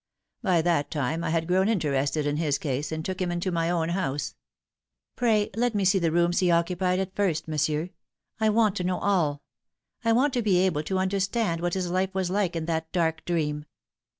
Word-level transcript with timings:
By 0.41 0.63
that 0.63 0.89
time 0.89 1.23
I 1.23 1.29
had 1.29 1.47
grown 1.47 1.69
interested 1.69 2.25
in 2.25 2.37
his 2.37 2.57
case, 2.57 2.91
and 2.91 3.05
took 3.05 3.21
him 3.21 3.31
into 3.31 3.51
my 3.51 3.69
own 3.69 3.89
house."" 3.89 4.33
Pray 5.15 5.51
let 5.55 5.75
me 5.75 5.85
see 5.85 5.99
the 5.99 6.11
rooms 6.11 6.39
be 6.39 6.49
occupied 6.49 6.97
at 6.97 7.15
first, 7.15 7.47
monsieur.; 7.47 7.85
248 8.39 8.39
The 8.39 8.45
Fatal 8.45 8.47
Three. 8.47 8.47
I 8.47 8.57
want 8.57 8.75
to 8.77 8.83
know 9.05 9.07
all. 9.07 9.41
I 10.03 10.11
want 10.11 10.33
to 10.33 10.41
be 10.41 10.57
able 10.57 10.81
to 10.81 10.97
understand 10.97 11.61
what 11.61 11.75
his 11.75 11.91
life 11.91 12.15
was 12.15 12.31
like 12.31 12.55
in 12.55 12.65
that 12.65 12.91
dark 12.91 13.23
dream." 13.25 13.65